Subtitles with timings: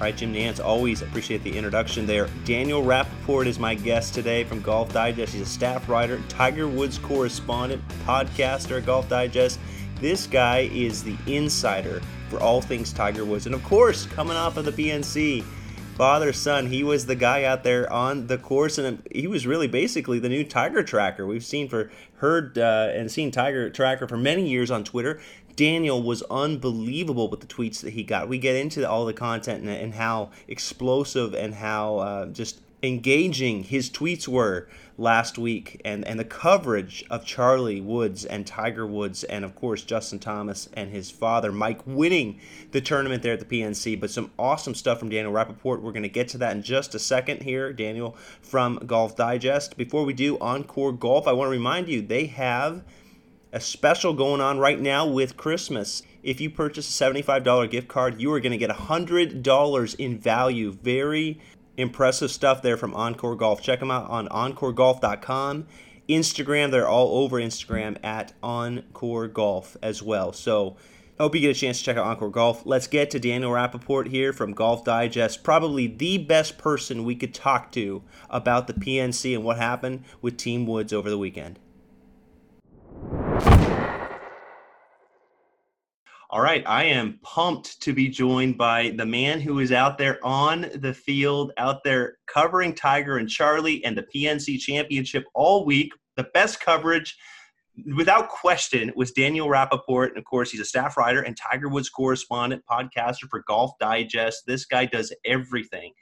[0.00, 2.26] All right, Jim Nantz, always appreciate the introduction there.
[2.46, 5.34] Daniel Rapaport is my guest today from Golf Digest.
[5.34, 9.60] He's a staff writer, Tiger Woods correspondent, podcaster at Golf Digest.
[9.96, 12.00] This guy is the insider
[12.30, 13.44] for all things Tiger Woods.
[13.44, 15.44] And of course, coming off of the PNC,
[15.96, 19.68] father son, he was the guy out there on the course, and he was really
[19.68, 21.26] basically the new Tiger Tracker.
[21.26, 25.20] We've seen for heard uh, and seen Tiger Tracker for many years on Twitter.
[25.60, 28.30] Daniel was unbelievable with the tweets that he got.
[28.30, 33.64] We get into all the content and, and how explosive and how uh, just engaging
[33.64, 39.22] his tweets were last week and, and the coverage of Charlie Woods and Tiger Woods
[39.22, 42.40] and of course Justin Thomas and his father Mike winning
[42.70, 45.82] the tournament there at the PNC but some awesome stuff from Daniel Rapaport.
[45.82, 49.76] We're going to get to that in just a second here Daniel from Golf Digest.
[49.76, 52.82] Before we do Encore Golf I want to remind you they have
[53.52, 56.02] a special going on right now with Christmas.
[56.22, 60.72] If you purchase a $75 gift card, you are going to get $100 in value.
[60.72, 61.40] Very
[61.76, 63.62] impressive stuff there from Encore Golf.
[63.62, 65.66] Check them out on encoregolf.com.
[66.08, 70.32] Instagram, they're all over Instagram at Encore Golf as well.
[70.32, 70.76] So,
[71.18, 72.64] I hope you get a chance to check out Encore Golf.
[72.64, 77.34] Let's get to Daniel Rapaport here from Golf Digest, probably the best person we could
[77.34, 81.58] talk to about the PNC and what happened with Team Woods over the weekend.
[86.32, 90.24] All right, I am pumped to be joined by the man who is out there
[90.24, 95.92] on the field, out there covering Tiger and Charlie and the PNC Championship all week.
[96.16, 97.18] The best coverage,
[97.96, 100.10] without question, was Daniel Rapaport.
[100.10, 104.44] And of course, he's a staff writer and Tiger Woods correspondent, podcaster for Golf Digest.
[104.46, 105.92] This guy does everything.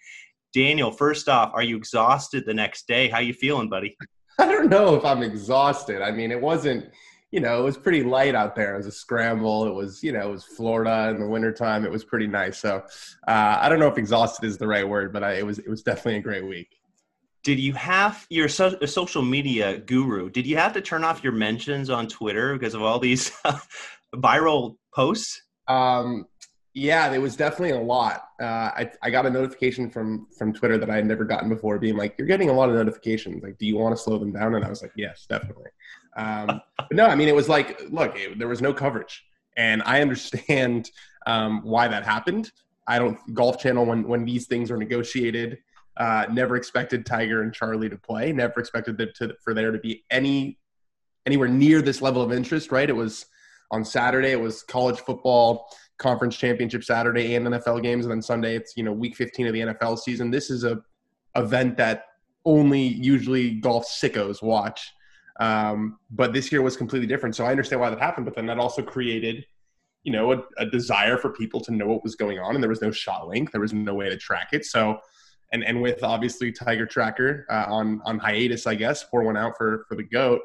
[0.53, 3.09] Daniel, first off, are you exhausted the next day?
[3.09, 3.97] How you feeling, buddy?
[4.39, 6.03] I don't know if I'm exhausted.
[6.03, 6.91] I mean, it wasn't
[7.31, 8.75] you know, it was pretty light out there.
[8.75, 9.67] It was a scramble.
[9.67, 11.85] It was, you know, it was Florida in the wintertime.
[11.85, 12.59] It was pretty nice.
[12.59, 12.85] So
[13.27, 15.69] uh, I don't know if exhausted is the right word, but I, it was it
[15.69, 16.79] was definitely a great week.
[17.45, 20.31] Did you have your so, social media guru?
[20.31, 23.31] Did you have to turn off your mentions on Twitter because of all these
[24.15, 25.43] viral posts?
[25.67, 26.27] Um,
[26.75, 28.29] yeah, there was definitely a lot.
[28.41, 31.79] Uh, I, I got a notification from from Twitter that I had never gotten before,
[31.79, 33.43] being like, "You're getting a lot of notifications.
[33.43, 35.71] Like, do you want to slow them down?" And I was like, "Yes, definitely."
[36.19, 39.25] Um, but no, I mean, it was like, look, it, there was no coverage,
[39.57, 40.91] and I understand
[41.27, 42.51] um, why that happened.
[42.87, 45.59] I don't Golf Channel when when these things are negotiated.
[45.97, 48.33] Uh, never expected Tiger and Charlie to play.
[48.33, 50.59] Never expected to, for there to be any
[51.27, 52.73] anywhere near this level of interest.
[52.73, 52.89] Right?
[52.89, 53.27] It was
[53.71, 54.31] on Saturday.
[54.31, 55.69] It was college football
[55.99, 59.53] conference championship Saturday and NFL games, and then Sunday it's you know week 15 of
[59.53, 60.31] the NFL season.
[60.31, 60.81] This is a
[61.37, 62.05] event that
[62.45, 64.91] only usually golf sickos watch.
[65.39, 67.37] Um, but this year was completely different.
[67.37, 69.47] So I understand why that happened, but then that also created,
[70.03, 72.55] you know, a, a, desire for people to know what was going on.
[72.55, 73.53] And there was no ShotLink.
[73.53, 74.65] There was no way to track it.
[74.65, 74.99] So,
[75.53, 79.57] and, and with obviously Tiger Tracker uh, on, on hiatus, I guess, pour one out
[79.57, 80.41] for, for the GOAT,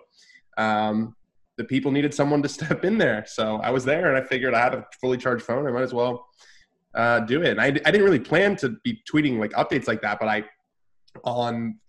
[0.57, 1.15] um,
[1.57, 3.25] the people needed someone to step in there.
[3.27, 5.65] So I was there and I figured I had a fully charged phone.
[5.65, 6.27] I might as well
[6.93, 7.49] uh, do it.
[7.49, 10.43] And I, I didn't really plan to be tweeting like updates like that, but I,
[11.23, 11.79] on,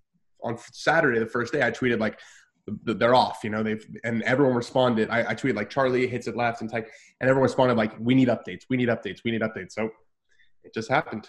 [0.43, 2.19] on Saturday, the first day, I tweeted like,
[2.67, 3.41] they're off.
[3.45, 5.11] You know, they've and everyone responded.
[5.11, 8.15] I, I tweeted like Charlie hits it left and type, and everyone responded like, "We
[8.15, 8.63] need updates.
[8.71, 9.21] We need updates.
[9.25, 9.91] We need updates." So
[10.63, 11.29] it just happened.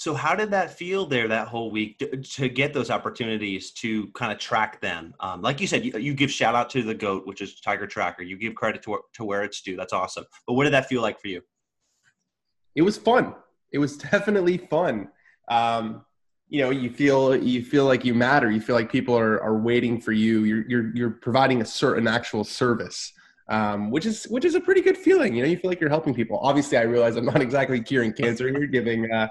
[0.00, 4.06] So how did that feel there that whole week to, to get those opportunities to
[4.12, 5.12] kind of track them?
[5.20, 7.86] Um, like you said, you, you, give shout out to the goat, which is Tiger
[7.86, 8.22] Tracker.
[8.22, 9.76] You give credit to to where it's due.
[9.76, 10.24] That's awesome.
[10.46, 11.42] But what did that feel like for you?
[12.74, 13.34] It was fun.
[13.72, 15.08] It was definitely fun.
[15.50, 16.06] Um,
[16.50, 19.56] you know you feel you feel like you matter you feel like people are, are
[19.56, 23.12] waiting for you you're, you're you're providing a certain actual service
[23.48, 25.90] um, which is which is a pretty good feeling you know you feel like you're
[25.90, 26.38] helping people.
[26.42, 29.28] Obviously i realize i'm not exactly curing cancer here giving uh,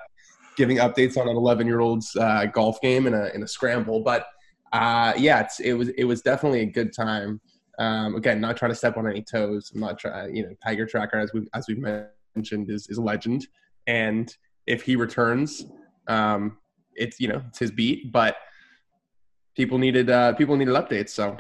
[0.56, 4.02] giving updates on an 11 year old's uh, golf game in a in a scramble
[4.02, 4.26] but
[4.72, 7.40] uh, yeah it was it was definitely a good time.
[7.80, 10.86] Um, again not trying to step on any toes i'm not trying you know tiger
[10.86, 11.80] tracker as we as we've
[12.36, 13.48] mentioned is is a legend
[13.88, 14.36] and
[14.68, 15.64] if he returns
[16.10, 16.58] um,
[17.00, 18.36] it's you know it's his beat, but
[19.56, 21.10] people needed uh, people needed updates.
[21.10, 21.38] So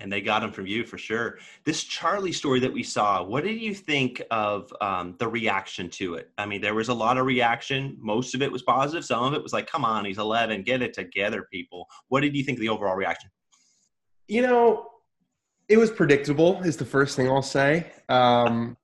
[0.00, 1.38] and they got him from you for sure.
[1.64, 6.14] This Charlie story that we saw, what did you think of um, the reaction to
[6.14, 6.30] it?
[6.38, 7.96] I mean, there was a lot of reaction.
[8.00, 9.04] Most of it was positive.
[9.04, 12.34] Some of it was like, "Come on, he's 11, get it together, people." What did
[12.34, 13.30] you think of the overall reaction?
[14.26, 14.88] You know,
[15.68, 16.60] it was predictable.
[16.62, 17.92] Is the first thing I'll say.
[18.08, 18.76] Um,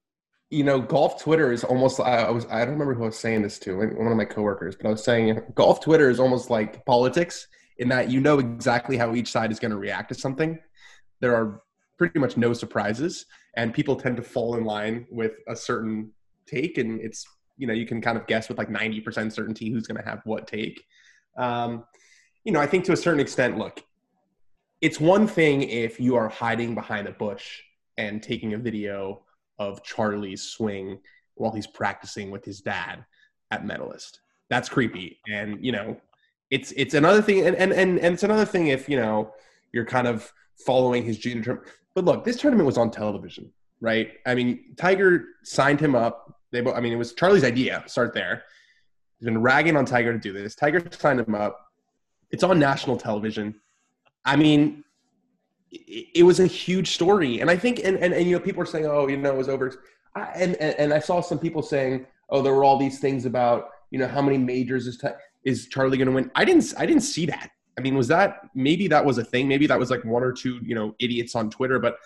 [0.51, 2.01] you know, golf Twitter is almost.
[2.01, 2.47] I was.
[2.47, 3.77] I don't remember who I was saying this to.
[3.77, 7.49] One of my coworkers, but I was saying golf Twitter is almost like politics
[7.79, 10.59] in that you know exactly how each side is going to react to something
[11.21, 11.63] there are
[11.99, 13.27] pretty much no surprises
[13.57, 16.11] and people tend to fall in line with a certain
[16.47, 17.27] take and it's
[17.57, 20.21] you know you can kind of guess with like 90% certainty who's going to have
[20.25, 20.85] what take
[21.39, 21.85] um,
[22.45, 23.83] you know i think to a certain extent look
[24.81, 27.63] it's one thing if you are hiding behind a bush
[27.97, 29.23] and taking a video
[29.59, 30.99] of charlie's swing
[31.35, 33.05] while he's practicing with his dad
[33.51, 35.97] at medalist that's creepy and you know
[36.51, 39.33] it's it's another thing and and and, and it's another thing if you know
[39.73, 41.61] you're kind of following his junior term.
[41.95, 44.13] But look, this tournament was on television, right?
[44.27, 46.41] I mean, Tiger signed him up.
[46.53, 47.85] They, I mean, it was Charlie's idea.
[47.87, 48.45] Start there.
[49.19, 50.55] He's been ragging on Tiger to do this.
[50.55, 51.71] Tiger signed him up.
[52.31, 53.55] It's on national television.
[54.25, 54.85] I mean,
[55.71, 58.63] it, it was a huge story, and I think, and, and and you know, people
[58.63, 59.83] are saying, oh, you know, it was over.
[60.15, 63.27] I, and, and and I saw some people saying, oh, there were all these things
[63.27, 65.03] about, you know, how many majors is
[65.45, 66.31] is Charlie going to win?
[66.35, 67.51] I didn't, I didn't see that.
[67.79, 69.47] I mean, was that maybe that was a thing?
[69.47, 71.97] Maybe that was like one or two, you know, idiots on Twitter, but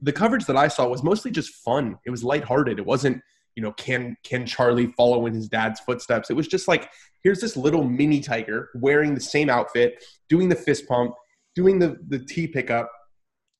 [0.00, 1.96] the coverage that I saw was mostly just fun.
[2.04, 2.78] It was lighthearted.
[2.78, 3.22] It wasn't,
[3.54, 6.28] you know, can can Charlie follow in his dad's footsteps?
[6.30, 6.90] It was just like
[7.22, 11.14] here's this little mini tiger wearing the same outfit, doing the fist pump,
[11.54, 12.90] doing the the tee pickup.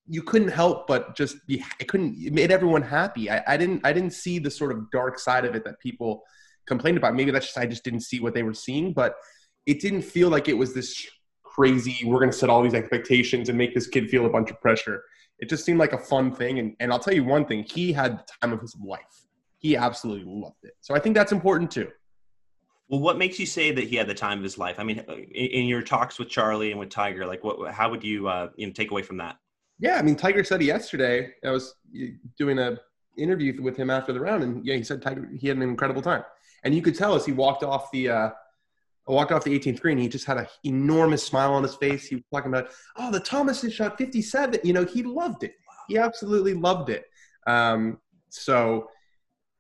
[0.09, 1.65] You couldn't help but just be.
[1.79, 2.17] It couldn't.
[2.19, 3.31] It made everyone happy.
[3.31, 3.81] I, I didn't.
[3.85, 6.23] I didn't see the sort of dark side of it that people
[6.67, 7.15] complained about.
[7.15, 9.15] Maybe that's just I just didn't see what they were seeing, but
[9.67, 11.07] it didn't feel like it was this
[11.55, 14.51] crazy, we're going to set all these expectations and make this kid feel a bunch
[14.51, 15.05] of pressure.
[15.39, 16.59] It just seemed like a fun thing.
[16.59, 19.27] And, and I'll tell you one thing, he had the time of his life.
[19.59, 20.75] He absolutely loved it.
[20.81, 21.89] So I think that's important too.
[22.89, 24.77] Well, what makes you say that he had the time of his life?
[24.79, 28.03] I mean, in, in your talks with Charlie and with Tiger, like what, how would
[28.03, 29.37] you, uh, you know, take away from that?
[29.83, 29.97] Yeah.
[29.97, 31.75] I mean, Tiger said yesterday, I was
[32.39, 32.79] doing a
[33.19, 36.01] interview with him after the round and yeah, he said Tiger, he had an incredible
[36.01, 36.25] time.
[36.65, 38.31] And you could tell as he walked off the, uh,
[39.07, 39.99] walked off the 18th green.
[39.99, 42.07] He just had an enormous smile on his face.
[42.07, 44.61] He was talking about, oh, the Thomas has shot 57.
[44.63, 45.57] You know, he loved it.
[45.89, 47.07] He absolutely loved it.
[47.47, 47.99] Um,
[48.29, 48.89] so,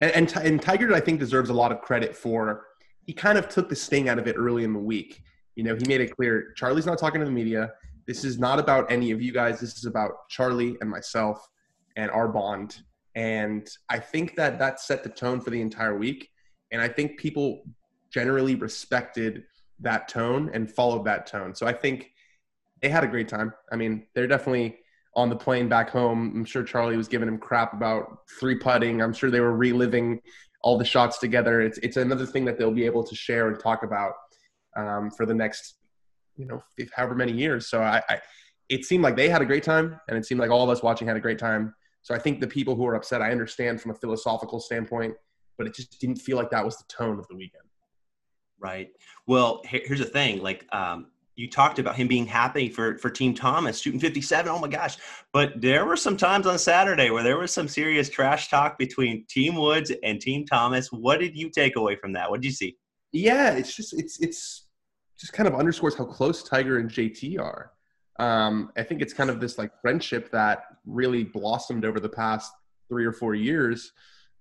[0.01, 2.65] and, and, and Tiger, I think, deserves a lot of credit for
[3.07, 5.23] he kind of took the sting out of it early in the week.
[5.57, 7.73] You know, he made it clear Charlie's not talking to the media.
[8.07, 9.61] This is not about any of you guys.
[9.61, 11.47] This is about Charlie and myself
[11.97, 12.83] and our bond.
[13.15, 16.31] And I think that that set the tone for the entire week.
[16.71, 17.63] And I think people
[18.13, 19.45] generally respected
[19.81, 21.55] that tone and followed that tone.
[21.55, 22.13] So I think
[22.81, 23.53] they had a great time.
[23.71, 24.79] I mean, they're definitely
[25.15, 26.33] on the plane back home.
[26.35, 29.03] I'm sure Charlie was giving him crap about three putting.
[29.03, 30.21] I'm sure they were reliving
[30.63, 31.61] all the shots together.
[31.61, 34.13] It's it's another thing that they'll be able to share and talk about
[34.77, 35.75] um, for the next,
[36.37, 36.63] you know,
[36.95, 37.69] however many years.
[37.69, 38.21] So I, I,
[38.69, 40.83] it seemed like they had a great time, and it seemed like all of us
[40.83, 41.75] watching had a great time.
[42.03, 45.15] So I think the people who are upset, I understand from a philosophical standpoint,
[45.59, 47.65] but it just didn't feel like that was the tone of the weekend.
[48.59, 48.91] Right.
[49.27, 50.41] Well, here's the thing.
[50.43, 54.51] Like, um, you talked about him being happy for for Team Thomas shooting 57.
[54.51, 54.99] Oh my gosh!
[55.33, 59.25] But there were some times on Saturday where there was some serious trash talk between
[59.29, 60.93] Team Woods and Team Thomas.
[60.93, 62.31] What did you take away from that?
[62.31, 62.77] What did you see?
[63.13, 64.62] Yeah, it's just it's it's
[65.23, 67.73] just kind of underscores how close Tiger and JT are.
[68.19, 72.53] Um, I think it's kind of this like friendship that really blossomed over the past
[72.89, 73.93] three or four years.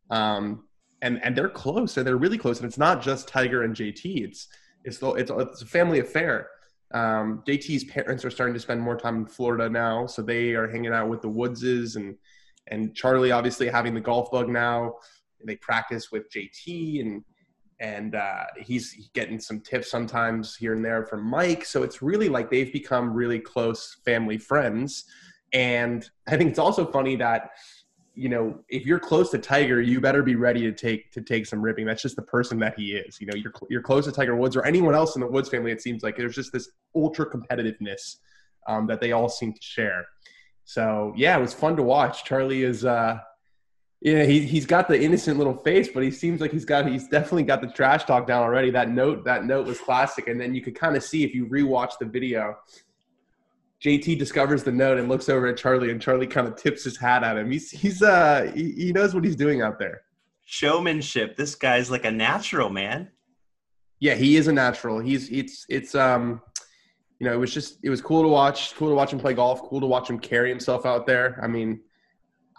[0.09, 0.65] Um,
[1.01, 4.23] and and they're close and they're really close and it's not just tiger and jt
[4.23, 4.47] it's
[4.83, 6.47] it's the, it's, it's a family affair
[6.93, 10.67] um, jt's parents are starting to spend more time in florida now so they are
[10.67, 12.15] hanging out with the woodses and
[12.67, 14.93] and charlie obviously having the golf bug now
[15.45, 17.23] they practice with jt and
[17.81, 22.29] and uh, he's getting some tips sometimes here and there from mike so it's really
[22.29, 25.05] like they've become really close family friends
[25.51, 27.49] and i think it's also funny that
[28.13, 31.45] you know, if you're close to Tiger, you better be ready to take to take
[31.45, 31.85] some ripping.
[31.85, 33.21] That's just the person that he is.
[33.21, 35.71] You know, you're you're close to Tiger Woods or anyone else in the Woods family.
[35.71, 38.17] It seems like there's just this ultra competitiveness
[38.67, 40.05] um, that they all seem to share.
[40.65, 42.25] So yeah, it was fun to watch.
[42.25, 43.17] Charlie is, uh,
[44.01, 47.07] yeah, he he's got the innocent little face, but he seems like he's got he's
[47.07, 48.71] definitely got the trash talk down already.
[48.71, 51.45] That note that note was classic, and then you could kind of see if you
[51.45, 52.57] rewatch the video
[53.81, 56.97] JT discovers the note and looks over at Charlie, and Charlie kind of tips his
[56.97, 57.49] hat at him.
[57.49, 60.01] He's he's uh he, he knows what he's doing out there.
[60.45, 61.35] Showmanship.
[61.35, 63.09] This guy's like a natural man.
[63.99, 64.99] Yeah, he is a natural.
[64.99, 66.41] He's it's it's um
[67.19, 68.75] you know, it was just it was cool to watch.
[68.75, 69.61] Cool to watch him play golf.
[69.63, 71.39] Cool to watch him carry himself out there.
[71.41, 71.81] I mean,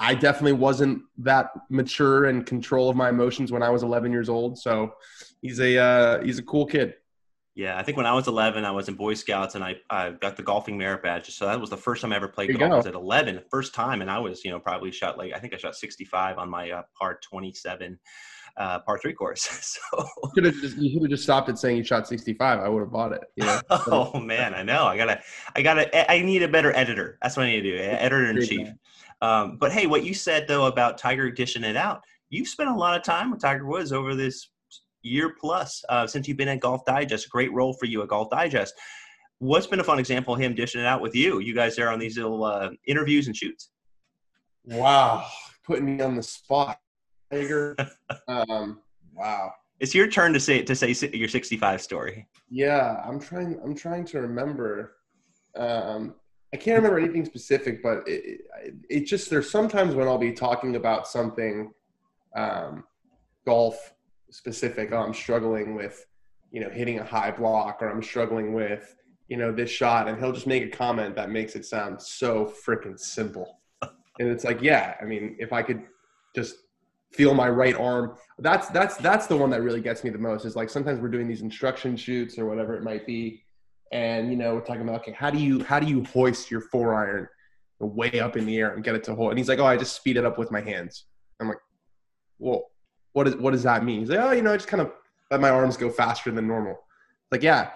[0.02, 4.28] I definitely wasn't that mature and control of my emotions when I was 11 years
[4.28, 4.58] old.
[4.58, 4.94] So
[5.40, 6.94] he's a uh, he's a cool kid.
[7.54, 10.10] Yeah, I think when I was 11, I was in Boy Scouts and I, I
[10.10, 11.28] got the golfing merit badge.
[11.30, 12.72] So that was the first time I ever played golf.
[12.72, 15.38] I was at 11, first time, and I was, you know, probably shot like I
[15.38, 17.98] think I shot 65 on my uh, par 27
[18.56, 19.42] uh, par three course.
[19.92, 22.60] so you could have just you just stopped at saying you shot 65.
[22.60, 23.22] I would have bought it.
[23.36, 23.60] You know?
[23.70, 24.84] oh man, I know.
[24.84, 25.20] I gotta,
[25.56, 27.18] I gotta, I need a better editor.
[27.22, 27.78] That's what I need to do.
[27.78, 28.68] Editor in chief.
[29.20, 32.74] Um, but hey, what you said though about Tiger dishing it out, you've spent a
[32.74, 34.50] lot of time with Tiger Woods over this
[35.02, 37.30] year plus uh, since you've been at Golf Digest.
[37.30, 38.74] Great role for you at Golf Digest.
[39.38, 41.40] What's been a fun example of him dishing it out with you?
[41.40, 43.70] You guys there on these little uh, interviews and shoots.
[44.64, 45.26] Wow,
[45.66, 46.78] putting me on the spot,
[47.32, 47.76] Tiger.
[48.28, 48.80] um,
[49.14, 49.52] wow.
[49.80, 52.28] It's your turn to say to say your 65 story.
[52.50, 53.58] Yeah, I'm trying.
[53.64, 54.96] I'm trying to remember.
[55.56, 56.14] Um,
[56.54, 60.32] I can't remember anything specific, but it, it, it, just there's sometimes when I'll be
[60.32, 61.72] talking about something
[62.36, 62.84] um,
[63.46, 63.94] golf
[64.30, 64.90] specific.
[64.92, 66.06] Oh, I'm struggling with
[66.52, 68.94] you know hitting a high block, or I'm struggling with
[69.28, 72.52] you know this shot, and he'll just make a comment that makes it sound so
[72.66, 73.58] freaking simple.
[74.18, 75.84] And it's like, yeah, I mean, if I could
[76.36, 76.56] just
[77.12, 80.44] feel my right arm, that's that's that's the one that really gets me the most.
[80.44, 83.42] Is like sometimes we're doing these instruction shoots or whatever it might be.
[83.92, 86.60] And you know we're talking about okay how do you how do you hoist your
[86.60, 87.28] four iron
[87.78, 89.30] way up in the air and get it to hold?
[89.30, 91.04] And he's like oh i just speed it up with my hands.
[91.40, 91.58] I'm like
[92.38, 92.70] well
[93.12, 94.00] what is what does that mean?
[94.00, 94.92] He's like oh you know i just kind of
[95.30, 96.78] let my arms go faster than normal.
[97.30, 97.70] Like yeah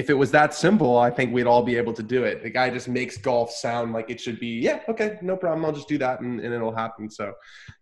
[0.00, 2.42] if it was that simple i think we'd all be able to do it.
[2.42, 5.78] The guy just makes golf sound like it should be yeah okay no problem i'll
[5.80, 7.10] just do that and, and it'll happen.
[7.10, 7.34] So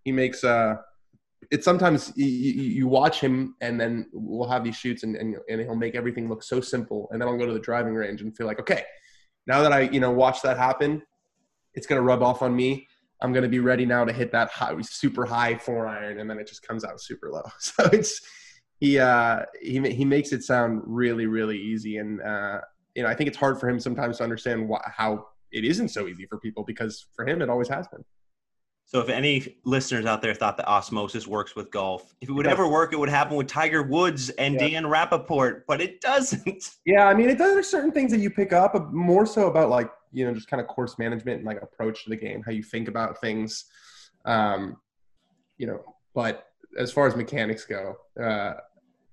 [0.04, 0.76] he makes uh
[1.52, 5.60] it's sometimes you, you, watch him and then we'll have these shoots and, and, and
[5.60, 8.36] he'll make everything look so simple and then i'll go to the driving range and
[8.36, 8.82] feel like okay
[9.46, 11.00] now that i you know watch that happen
[11.78, 12.88] it's going to rub off on me.
[13.22, 16.28] I'm going to be ready now to hit that high, super high four iron and
[16.28, 17.42] then it just comes out super low.
[17.58, 18.20] So it's
[18.78, 22.60] he uh he, he makes it sound really really easy and uh
[22.94, 25.88] you know i think it's hard for him sometimes to understand wh- how it isn't
[25.88, 28.04] so easy for people because for him it always has been
[28.88, 32.46] so if any listeners out there thought that osmosis works with golf, if it would
[32.46, 34.66] ever work, it would happen with Tiger Woods and yeah.
[34.66, 36.70] Dan Rapaport, but it doesn't.
[36.86, 37.52] Yeah, I mean, it does.
[37.52, 40.58] There's certain things that you pick up, more so about like you know just kind
[40.58, 43.66] of course management and like approach to the game, how you think about things.
[44.24, 44.78] Um,
[45.58, 46.46] you know, but
[46.78, 48.54] as far as mechanics go, uh,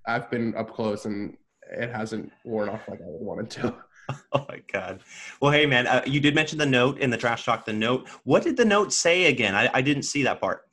[0.08, 1.38] I've been up close and
[1.72, 3.76] it hasn't worn off like I would want it to.
[4.34, 5.00] Oh my God.
[5.42, 8.08] Well, hey, man, uh, you did mention the note in the trash talk, the note.
[8.24, 9.56] What did the note say again?
[9.56, 10.68] I, I didn't see that part.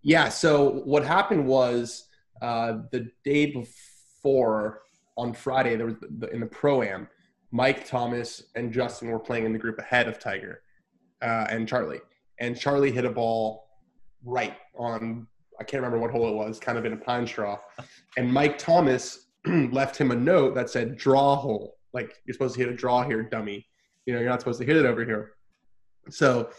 [0.00, 0.30] Yeah.
[0.30, 2.08] So what happened was
[2.40, 4.80] uh, the day before
[5.18, 7.06] on Friday, there was the, in the pro am,
[7.50, 10.62] Mike Thomas and Justin were playing in the group ahead of Tiger
[11.20, 12.00] uh, and Charlie.
[12.38, 13.68] And Charlie hit a ball
[14.24, 15.26] right on,
[15.60, 17.58] I can't remember what hole it was, kind of in a pine straw.
[18.16, 22.60] And Mike Thomas left him a note that said, draw hole like you're supposed to
[22.60, 23.66] hit a draw here, dummy.
[24.06, 25.32] You know, you're not supposed to hit it over here.
[26.08, 26.50] So,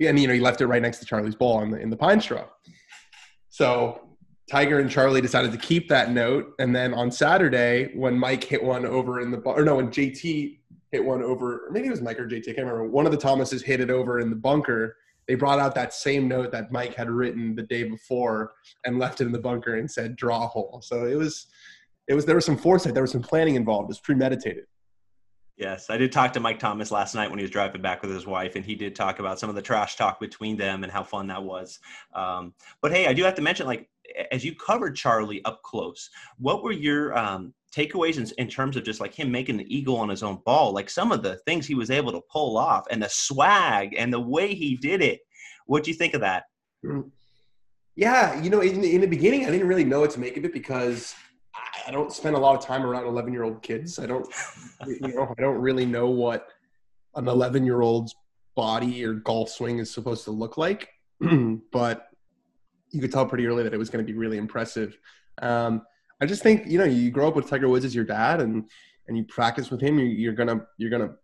[0.00, 1.96] and you know, he left it right next to Charlie's ball in the in the
[1.96, 2.46] pine straw.
[3.48, 4.16] So
[4.50, 8.62] Tiger and Charlie decided to keep that note, and then on Saturday, when Mike hit
[8.62, 10.58] one over in the or no, when JT
[10.92, 12.84] hit one over, maybe it was Mike or JT, I can't remember.
[12.84, 14.96] One of the Thomases hit it over in the bunker.
[15.30, 19.20] They brought out that same note that Mike had written the day before and left
[19.20, 20.80] it in the bunker and said draw hole.
[20.82, 21.46] So it was,
[22.08, 23.84] it was there was some foresight, there was some planning involved.
[23.84, 24.64] It was premeditated.
[25.56, 28.10] Yes, I did talk to Mike Thomas last night when he was driving back with
[28.10, 30.92] his wife, and he did talk about some of the trash talk between them and
[30.92, 31.78] how fun that was.
[32.12, 33.88] Um, but hey, I do have to mention, like,
[34.32, 38.84] as you covered Charlie up close, what were your um, takeaways in, in, terms of
[38.84, 40.72] just like him making the eagle on his own ball?
[40.72, 44.12] Like some of the things he was able to pull off, and the swag, and
[44.12, 45.20] the way he did it.
[45.66, 46.44] What do you think of that?
[46.84, 47.10] Mm.
[47.96, 50.44] Yeah, you know, in, in the beginning, I didn't really know what to make of
[50.44, 51.14] it because
[51.86, 53.98] I don't spend a lot of time around 11 year old kids.
[53.98, 54.26] I don't,
[54.86, 56.48] you know, I don't really know what
[57.14, 58.14] an 11 year old's
[58.54, 60.88] body or golf swing is supposed to look like.
[61.72, 62.08] but
[62.90, 64.96] you could tell pretty early that it was going to be really impressive.
[65.42, 65.82] Um,
[66.20, 68.64] I just think, you know, you grow up with Tiger Woods as your dad and,
[69.08, 71.14] and you practice with him, you're going to, you're to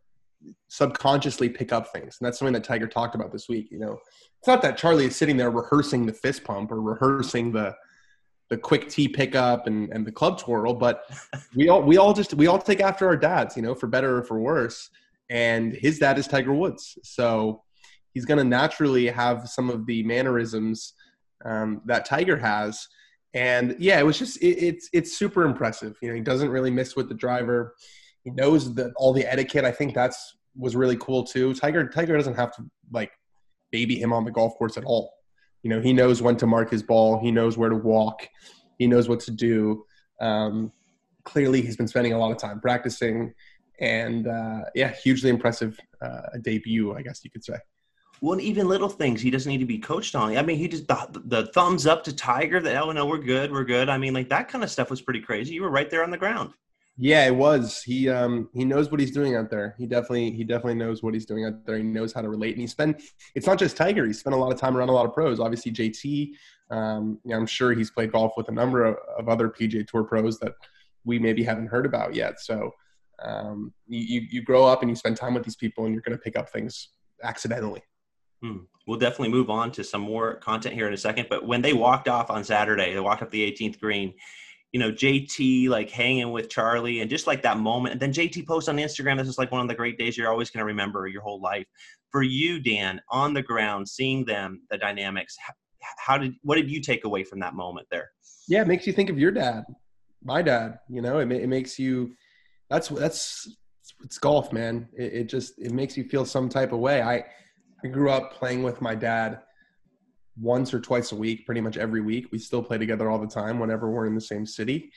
[0.68, 2.16] subconsciously pick up things.
[2.18, 3.68] And that's something that Tiger talked about this week.
[3.70, 3.98] You know,
[4.38, 7.74] it's not that Charlie is sitting there rehearsing the fist pump or rehearsing the,
[8.48, 11.04] the quick tee pickup and, and the club twirl, but
[11.54, 14.18] we all we all just we all take after our dads, you know, for better
[14.18, 14.88] or for worse.
[15.30, 17.62] And his dad is Tiger Woods, so
[18.14, 20.94] he's going to naturally have some of the mannerisms
[21.44, 22.86] um, that Tiger has.
[23.34, 25.96] And yeah, it was just it, it's it's super impressive.
[26.00, 27.74] You know, he doesn't really miss with the driver.
[28.24, 29.64] he knows that all the etiquette.
[29.64, 31.54] I think that's was really cool too.
[31.54, 33.12] Tiger Tiger doesn't have to like
[33.70, 35.12] baby him on the golf course at all.
[35.62, 37.18] You know, he knows when to mark his ball.
[37.18, 38.28] He knows where to walk.
[38.78, 39.84] He knows what to do.
[40.20, 40.72] Um,
[41.24, 43.34] clearly, he's been spending a lot of time practicing,
[43.80, 47.56] and uh, yeah, hugely impressive uh, debut, I guess you could say.
[48.20, 50.36] Well, even little things he doesn't need to be coached on.
[50.36, 53.52] I mean, he just the, the thumbs up to Tiger that oh no, we're good,
[53.52, 53.88] we're good.
[53.88, 55.54] I mean, like that kind of stuff was pretty crazy.
[55.54, 56.52] You were right there on the ground.
[56.98, 57.82] Yeah, it was.
[57.82, 59.74] He um he knows what he's doing out there.
[59.78, 61.76] He definitely he definitely knows what he's doing out there.
[61.76, 62.52] He knows how to relate.
[62.52, 63.02] And he spent
[63.34, 64.06] it's not just Tiger.
[64.06, 65.38] He spent a lot of time around a lot of pros.
[65.38, 66.30] Obviously JT.
[66.70, 69.86] Um, you know, I'm sure he's played golf with a number of, of other PGA
[69.86, 70.52] Tour pros that
[71.04, 72.40] we maybe haven't heard about yet.
[72.40, 72.72] So
[73.22, 76.16] um, you you grow up and you spend time with these people, and you're going
[76.16, 76.88] to pick up things
[77.22, 77.82] accidentally.
[78.46, 78.58] Hmm.
[78.86, 81.26] We'll definitely move on to some more content here in a second.
[81.28, 84.14] But when they walked off on Saturday, they walked up the 18th green
[84.76, 87.92] you know, JT like hanging with Charlie and just like that moment.
[87.92, 90.30] And then JT posts on Instagram, this is like one of the great days you're
[90.30, 91.64] always going to remember your whole life.
[92.10, 95.34] For you, Dan, on the ground, seeing them, the dynamics,
[95.98, 98.10] how did, what did you take away from that moment there?
[98.48, 99.64] Yeah, it makes you think of your dad,
[100.22, 102.14] my dad, you know, it, it makes you,
[102.68, 103.48] that's, that's,
[104.04, 104.88] it's golf, man.
[104.92, 107.00] It, it just, it makes you feel some type of way.
[107.00, 107.24] I,
[107.86, 109.42] I grew up playing with my dad
[110.40, 112.26] once or twice a week, pretty much every week.
[112.32, 114.90] We still play together all the time whenever we're in the same city.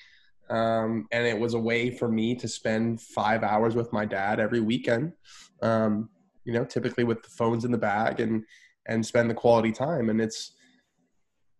[0.49, 4.39] Um, and it was a way for me to spend five hours with my dad
[4.39, 5.13] every weekend.
[5.61, 6.09] Um,
[6.45, 8.43] you know, typically with the phones in the bag and
[8.87, 10.09] and spend the quality time.
[10.09, 10.53] And it's,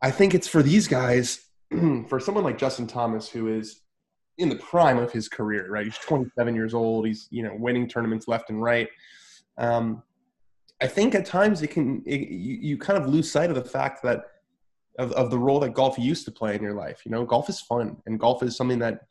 [0.02, 1.46] I think it's for these guys,
[2.08, 3.82] for someone like Justin Thomas, who is
[4.40, 5.86] in the prime of his career, right?
[5.86, 7.06] He's 27 years old.
[7.06, 8.90] He's you know winning tournaments left and right.
[9.60, 10.02] Um,
[10.82, 13.64] I think at times it can it, you, you kind of lose sight of the
[13.64, 14.24] fact that
[14.98, 17.02] of, of the role that golf used to play in your life.
[17.06, 19.02] You know, golf is fun, and golf is something that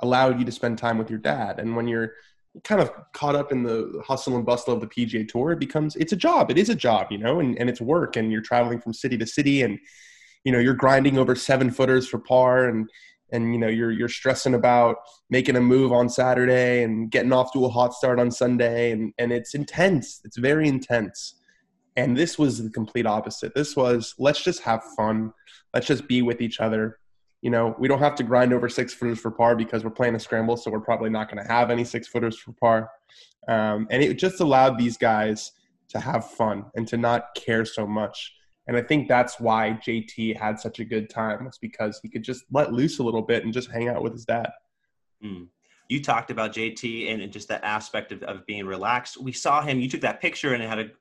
[0.00, 1.58] allowed you to spend time with your dad.
[1.58, 2.14] And when you're
[2.64, 5.96] kind of caught up in the hustle and bustle of the PGA Tour, it becomes
[5.96, 6.50] it's a job.
[6.50, 9.16] It is a job, you know, and, and it's work, and you're traveling from city
[9.18, 9.78] to city, and
[10.44, 12.88] you know you're grinding over seven footers for par, and
[13.32, 14.96] and you know you're you're stressing about
[15.28, 19.12] making a move on Saturday and getting off to a hot start on Sunday and
[19.18, 20.20] and it's intense.
[20.24, 21.34] It's very intense.
[21.96, 23.54] And this was the complete opposite.
[23.54, 25.32] This was let's just have fun.
[25.74, 26.98] Let's just be with each other.
[27.42, 30.14] You know we don't have to grind over six footers for par because we're playing
[30.14, 32.90] a scramble so we're probably not going to have any six footers for par.
[33.48, 35.52] Um, and it just allowed these guys
[35.88, 38.34] to have fun and to not care so much
[38.70, 42.22] and I think that's why JT had such a good time was because he could
[42.22, 44.48] just let loose a little bit and just hang out with his dad.
[45.24, 45.48] Mm.
[45.88, 49.20] You talked about JT and just that aspect of, of being relaxed.
[49.20, 50.92] We saw him, you took that picture and it had an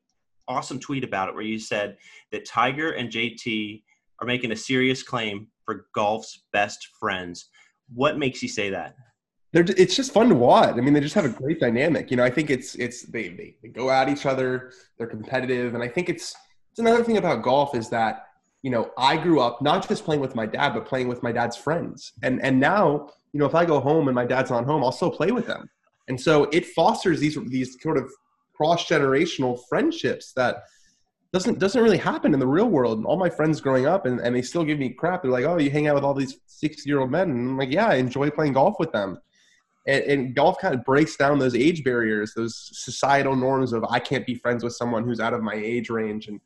[0.48, 1.98] awesome tweet about it where you said
[2.32, 3.84] that Tiger and JT
[4.20, 7.50] are making a serious claim for golf's best friends.
[7.94, 8.96] What makes you say that?
[9.52, 10.76] They're, it's just fun to watch.
[10.76, 12.10] I mean, they just have a great dynamic.
[12.10, 14.72] You know, I think it's it's they, they they go at each other.
[14.98, 16.36] They're competitive, and I think it's
[16.72, 18.28] it's another thing about golf is that
[18.62, 21.32] you know I grew up not just playing with my dad, but playing with my
[21.32, 24.66] dad's friends, and and now you know if I go home and my dad's not
[24.66, 25.70] home, I'll still play with them,
[26.08, 28.12] and so it fosters these these sort of
[28.56, 30.64] cross generational friendships that
[31.32, 32.98] doesn't doesn't really happen in the real world.
[32.98, 35.22] And all my friends growing up, and, and they still give me crap.
[35.22, 37.58] They're like, "Oh, you hang out with all these sixty year old men," and I'm
[37.58, 39.20] like, "Yeah, I enjoy playing golf with them."
[39.88, 44.00] And, and, golf kind of breaks down those age barriers, those societal norms of I
[44.00, 46.42] can't be friends with someone who's out of my age range, and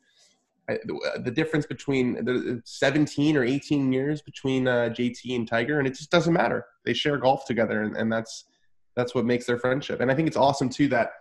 [0.66, 5.94] the difference between the 17 or 18 years between uh, JT and Tiger, and it
[5.94, 6.64] just doesn't matter.
[6.84, 8.44] They share golf together, and, and that's
[8.96, 10.00] that's what makes their friendship.
[10.00, 11.12] And I think it's awesome too that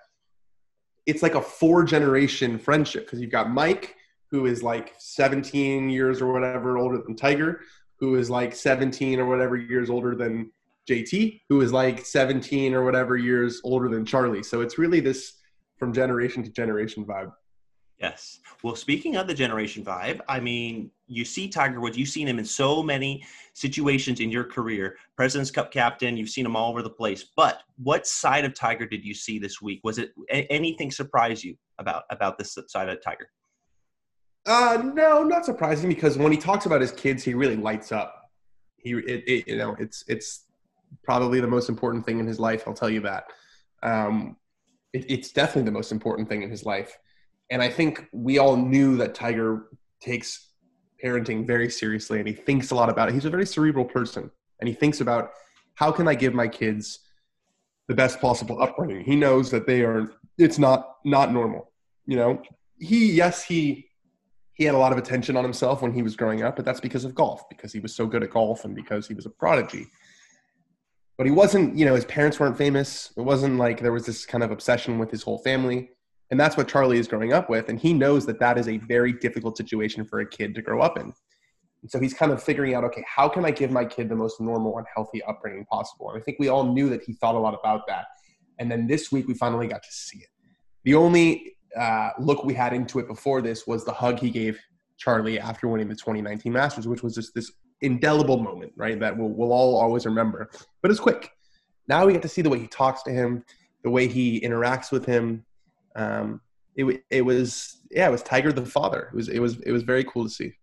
[1.06, 3.96] it's like a four generation friendship because you've got Mike,
[4.32, 7.62] who is like 17 years or whatever older than Tiger,
[8.00, 10.52] who is like 17 or whatever years older than
[10.90, 14.44] JT, who is like 17 or whatever years older than Charlie.
[14.44, 15.34] So it's really this
[15.78, 17.32] from generation to generation vibe.
[18.04, 18.42] Yes.
[18.64, 22.38] Well, speaking of the generation vibe, I mean, you see Tiger Woods, you've seen him
[22.38, 24.98] in so many situations in your career.
[25.16, 27.24] President's Cup captain, you've seen him all over the place.
[27.38, 29.80] But what side of Tiger did you see this week?
[29.86, 33.30] Was it anything surprise you about about this side of Tiger?
[34.46, 38.30] Uh, no, not surprising because when he talks about his kids, he really lights up.
[38.76, 40.48] He, it, it, you know, it's it's
[41.06, 42.64] probably the most important thing in his life.
[42.68, 43.28] I'll tell you that.
[43.82, 44.36] Um,
[44.92, 46.98] it, it's definitely the most important thing in his life
[47.54, 49.68] and I think we all knew that Tiger
[50.02, 50.54] takes
[51.04, 53.14] parenting very seriously and he thinks a lot about it.
[53.14, 55.30] He's a very cerebral person and he thinks about
[55.76, 57.00] how can I give my kids
[57.88, 59.06] the best possible upbringing.
[59.06, 61.72] He knows that they are it's not not normal.
[62.08, 62.42] You know,
[62.80, 63.88] he yes, he
[64.56, 66.80] he had a lot of attention on himself when he was growing up, but that's
[66.80, 69.30] because of golf, because he was so good at golf and because he was a
[69.30, 69.86] prodigy.
[71.18, 71.78] but he wasn't.
[71.78, 73.14] You know, his parents weren't famous.
[73.16, 75.92] It wasn't like there was this kind of obsession with his whole family,
[76.34, 78.78] and that's what Charlie is growing up with, and he knows that that is a
[78.80, 81.14] very difficult situation for a kid to grow up in.
[81.84, 84.16] And so he's kind of figuring out, okay, how can I give my kid the
[84.16, 86.10] most normal and healthy upbringing possible?
[86.10, 88.06] And I think we all knew that he thought a lot about that.
[88.58, 90.30] And then this week we finally got to see it.
[90.86, 94.60] The only uh, look we had into it before this was the hug he gave
[94.98, 99.00] Charlie after winning the 2019 Masters, which was just this indelible moment, right?
[99.00, 100.50] That we'll, we'll all always remember.
[100.82, 101.30] But it's quick.
[101.88, 103.44] Now we get to see the way he talks to him,
[103.84, 105.46] the way he interacts with him.
[105.96, 106.42] Um,
[106.76, 109.10] it, it was yeah, it was Tiger the father.
[109.12, 110.54] It was it was it was very cool to see.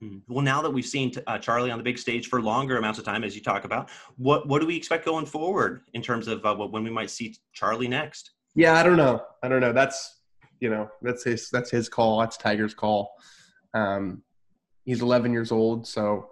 [0.00, 0.18] Hmm.
[0.28, 3.04] Well, now that we've seen uh, Charlie on the big stage for longer amounts of
[3.04, 6.44] time, as you talk about, what what do we expect going forward in terms of
[6.44, 8.32] uh, when we might see Charlie next?
[8.54, 9.22] Yeah, I don't know.
[9.42, 9.72] I don't know.
[9.72, 10.20] That's
[10.60, 12.20] you know that's his that's his call.
[12.20, 13.12] That's Tiger's call.
[13.72, 14.22] Um,
[14.84, 16.30] he's 11 years old, so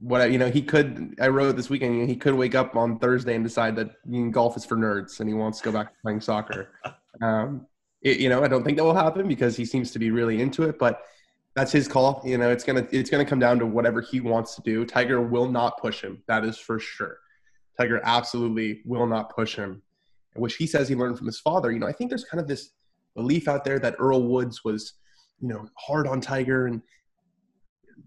[0.00, 1.16] what you know he could.
[1.20, 2.08] I wrote this weekend.
[2.08, 3.90] He could wake up on Thursday and decide that
[4.32, 6.70] golf is for nerds and he wants to go back to playing soccer.
[7.20, 7.66] Um,
[8.02, 10.40] it, you know, I don't think that will happen because he seems to be really
[10.40, 11.02] into it, but
[11.54, 12.22] that's his call.
[12.24, 14.84] You know, it's gonna it's gonna come down to whatever he wants to do.
[14.84, 16.22] Tiger will not push him.
[16.28, 17.18] That is for sure.
[17.78, 19.82] Tiger absolutely will not push him,
[20.34, 21.72] which he says he learned from his father.
[21.72, 22.70] You know, I think there's kind of this
[23.16, 24.94] belief out there that Earl Woods was,
[25.40, 26.80] you know, hard on Tiger and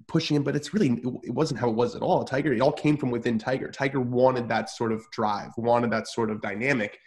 [0.08, 2.24] pushing him, but it's really it wasn't how it was at all.
[2.24, 3.70] Tiger, it all came from within Tiger.
[3.70, 7.00] Tiger wanted that sort of drive, wanted that sort of dynamic,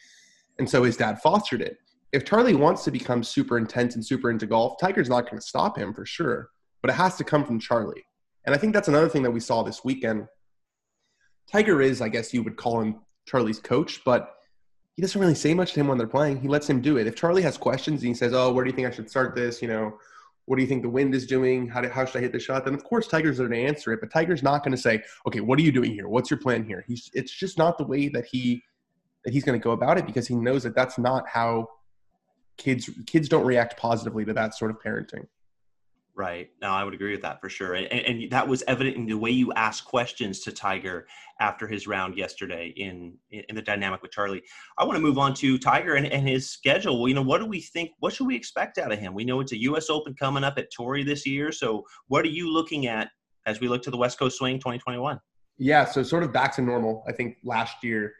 [0.59, 1.79] and so his dad fostered it
[2.15, 5.47] if Charlie wants to become super intense and super into golf, Tiger's not going to
[5.47, 6.49] stop him for sure,
[6.81, 8.05] but it has to come from Charlie.
[8.47, 10.29] And I think that's another thing that we saw this weekend.
[11.51, 14.33] Tiger is, I guess you would call him Charlie's coach, but
[14.95, 16.41] he doesn't really say much to him when they're playing.
[16.41, 17.09] He lets him do it.
[17.09, 19.35] If Charlie has questions and he says, "Oh, where do you think I should start
[19.35, 19.99] this?" You know,
[20.45, 21.67] what do you think the wind is doing?
[21.67, 22.65] How, do, how should I hit the shot?
[22.65, 25.41] Then of course Tiger's there to answer it, but Tiger's not going to say, "Okay,
[25.41, 26.07] what are you doing here?
[26.07, 28.63] What's your plan here?" He's it's just not the way that he
[29.25, 31.67] that he's going to go about it because he knows that that's not how
[32.57, 35.27] kids kids don't react positively to that sort of parenting.
[36.17, 36.51] Right.
[36.63, 37.75] No, I would agree with that for sure.
[37.75, 41.09] And, and, that was evident in the way you asked questions to Tiger
[41.41, 44.43] after his round yesterday in in the dynamic with Charlie.
[44.79, 47.01] I want to move on to Tiger and, and his schedule.
[47.01, 47.91] Well, you know, what do we think?
[47.99, 49.13] What should we expect out of him?
[49.13, 49.91] We know it's a U.S.
[49.91, 51.51] Open coming up at Torrey this year.
[51.51, 53.11] So, what are you looking at
[53.47, 55.19] as we look to the West Coast Swing 2021?
[55.59, 55.85] Yeah.
[55.85, 57.03] So, sort of back to normal.
[57.09, 58.13] I think last year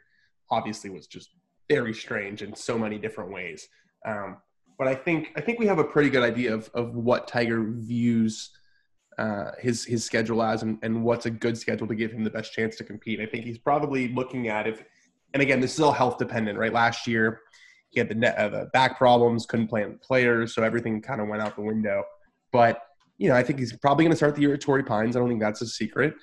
[0.51, 1.29] obviously was just
[1.69, 3.69] very strange in so many different ways.
[4.05, 4.37] Um,
[4.77, 7.63] but I think I think we have a pretty good idea of, of what Tiger
[7.63, 8.51] views
[9.17, 12.29] uh, his his schedule as and, and what's a good schedule to give him the
[12.29, 13.19] best chance to compete.
[13.19, 14.83] I think he's probably looking at if,
[15.33, 16.73] and again, this is all health dependent, right?
[16.73, 17.41] Last year
[17.89, 21.01] he had the, net, uh, the back problems, couldn't play on the players, so everything
[21.01, 22.03] kind of went out the window.
[22.51, 22.81] But
[23.17, 25.15] you know, I think he's probably going to start the year at Torrey Pines.
[25.15, 26.15] I don't think that's a secret,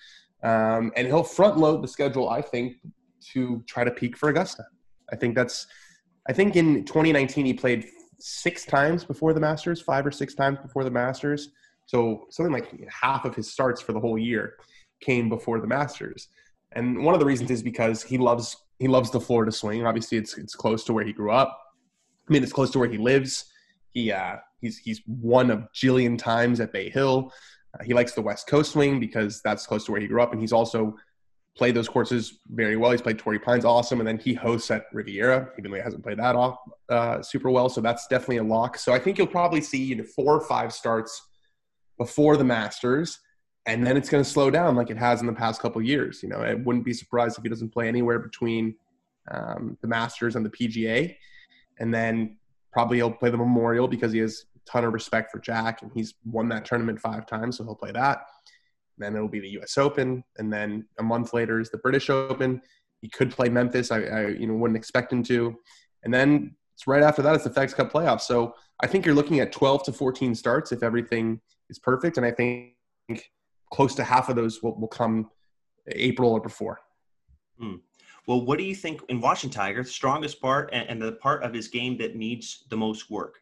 [0.42, 2.28] um, and he'll front load the schedule.
[2.28, 2.76] I think
[3.32, 4.64] to try to peak for Augusta.
[5.10, 5.66] I think that's
[6.28, 7.86] I think in 2019 he played
[8.18, 11.50] six times before the Masters, five or six times before the Masters.
[11.86, 14.54] So something like half of his starts for the whole year
[15.00, 16.28] came before the Masters.
[16.72, 19.86] And one of the reasons is because he loves he loves the Florida swing.
[19.86, 21.58] Obviously, it's it's close to where he grew up.
[22.28, 23.44] I mean, it's close to where he lives.
[23.90, 27.32] He uh, he's he's won a jillion times at Bay Hill.
[27.78, 30.32] Uh, he likes the West Coast swing because that's close to where he grew up,
[30.32, 30.96] and he's also
[31.56, 32.90] played those courses very well.
[32.92, 36.02] He's played Torrey Pines awesome, and then he hosts at Riviera, even though he hasn't
[36.02, 37.68] played that off uh, super well.
[37.68, 38.78] So that's definitely a lock.
[38.78, 41.20] So I think you'll probably see you know, four or five starts
[41.98, 43.18] before the Masters,
[43.66, 46.22] and then it's going to slow down like it has in the past couple years.
[46.22, 48.74] You know, I wouldn't be surprised if he doesn't play anywhere between
[49.30, 51.14] um, the Masters and the PGA,
[51.78, 52.38] and then
[52.72, 55.90] probably he'll play the Memorial because he has a ton of respect for Jack, and
[55.94, 58.22] he's won that tournament five times, so he'll play that
[59.02, 59.78] then it'll be the U.S.
[59.78, 62.60] Open, and then a month later is the British Open.
[63.00, 63.90] He could play Memphis.
[63.90, 65.56] I, I you know wouldn't expect him to,
[66.04, 68.22] and then it's right after that it's the FedEx Cup playoffs.
[68.22, 72.26] So I think you're looking at 12 to 14 starts if everything is perfect, and
[72.26, 72.74] I think
[73.72, 75.30] close to half of those will, will come
[75.88, 76.80] April or before.
[77.58, 77.76] Hmm.
[78.26, 81.42] Well, what do you think in watching Tiger, the strongest part and, and the part
[81.42, 83.40] of his game that needs the most work?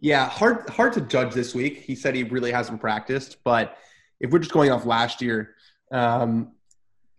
[0.00, 1.78] Yeah, hard hard to judge this week.
[1.78, 3.76] He said he really hasn't practiced, but
[4.22, 5.56] if we're just going off last year,
[5.90, 6.52] um,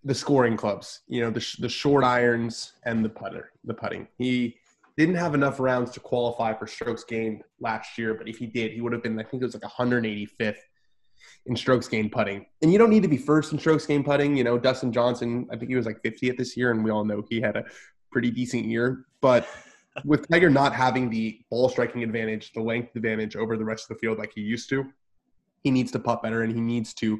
[0.03, 4.07] the scoring clubs, you know, the, the short irons and the putter, the putting.
[4.17, 4.57] He
[4.97, 8.71] didn't have enough rounds to qualify for strokes gained last year, but if he did,
[8.71, 10.55] he would have been, I think it was like 185th
[11.45, 12.45] in strokes gained putting.
[12.61, 14.35] And you don't need to be first in strokes gained putting.
[14.35, 17.03] You know, Dustin Johnson, I think he was like 50th this year, and we all
[17.03, 17.65] know he had a
[18.11, 19.05] pretty decent year.
[19.21, 19.47] But
[20.05, 23.97] with Tiger not having the ball striking advantage, the length advantage over the rest of
[23.97, 24.85] the field like he used to,
[25.63, 27.19] he needs to putt better and he needs to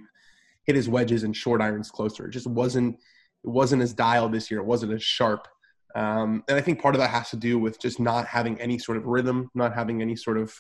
[0.65, 2.27] hit his wedges and short irons closer.
[2.27, 2.95] It just wasn't
[3.43, 4.61] it wasn't as dialed this year.
[4.61, 5.47] It wasn't as sharp.
[5.95, 8.79] Um, and I think part of that has to do with just not having any
[8.79, 10.53] sort of rhythm, not having any sort of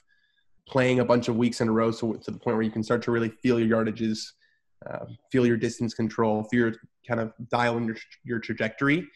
[0.67, 2.83] playing a bunch of weeks in a row, so to the point where you can
[2.83, 4.19] start to really feel your yardages,
[4.89, 6.73] uh, feel your distance control, feel your
[7.07, 9.07] kind of dial in your your trajectory.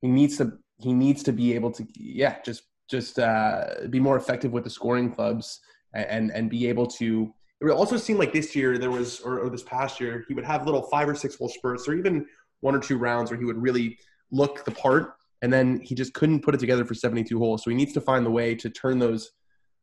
[0.00, 4.16] He needs to he needs to be able to yeah just just uh, be more
[4.16, 5.60] effective with the scoring clubs
[5.94, 7.34] and and be able to.
[7.62, 10.44] It also seemed like this year there was or, or this past year he would
[10.44, 12.26] have little five or six hole spurts or even
[12.60, 13.98] one or two rounds where he would really
[14.30, 17.64] look the part and then he just couldn't put it together for 72 holes.
[17.64, 19.32] So he needs to find the way to turn those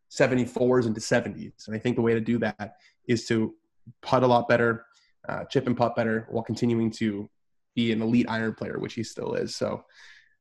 [0.09, 1.67] 74s into 70s.
[1.67, 2.75] And I think the way to do that
[3.07, 3.53] is to
[4.01, 4.85] putt a lot better,
[5.27, 7.29] uh, chip and putt better, while continuing to
[7.75, 9.55] be an elite iron player, which he still is.
[9.55, 9.83] So,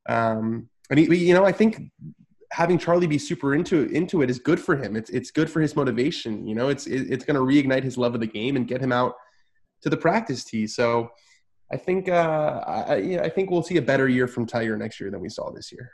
[0.09, 1.81] um, and he, you know, I think
[2.59, 4.97] having Charlie be super into into it is good for him.
[4.97, 6.45] It's it's good for his motivation.
[6.45, 8.91] You know, it's it's going to reignite his love of the game and get him
[8.91, 9.15] out
[9.83, 10.67] to the practice tee.
[10.67, 11.09] So
[11.73, 15.09] I think uh, I, I think we'll see a better year from Tiger next year
[15.09, 15.93] than we saw this year.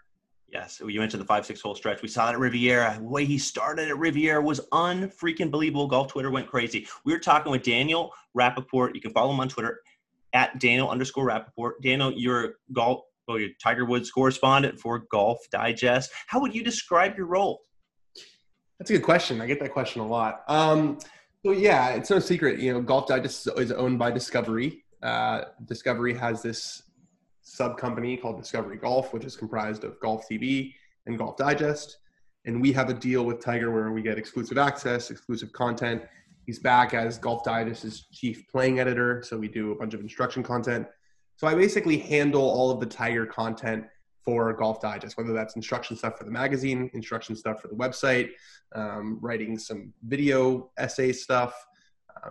[0.49, 2.01] Yes, you mentioned the five six hole stretch.
[2.01, 2.97] We saw that at Riviera.
[2.99, 5.87] The way he started at Riviera was unfreaking believable.
[5.87, 6.89] Golf Twitter went crazy.
[7.05, 8.95] We were talking with Daniel Rapaport.
[8.95, 9.83] You can follow him on Twitter
[10.33, 11.73] at Daniel underscore Rapaport.
[11.83, 16.11] Daniel, you're golf, well, you're Tiger Woods correspondent for Golf Digest.
[16.27, 17.63] How would you describe your role?
[18.79, 19.41] That's a good question.
[19.41, 20.43] I get that question a lot.
[20.49, 20.99] Um,
[21.45, 22.59] so yeah, it's no secret.
[22.59, 26.83] You know, Golf Digest is owned by Discovery, uh, Discovery has this
[27.43, 30.73] sub company called Discovery Golf, which is comprised of Golf TV
[31.07, 31.99] and Golf Digest.
[32.47, 36.03] And we have a deal with Tiger where we get exclusive access, exclusive content.
[36.47, 39.23] He's back as Golf Digest's chief playing editor.
[39.23, 40.87] So we do a bunch of instruction content.
[41.37, 43.85] So I basically handle all of the Tiger content
[44.25, 48.31] for Golf Digest, whether that's instruction stuff for the magazine, instruction stuff for the website,
[48.75, 51.55] um, writing some video essay stuff,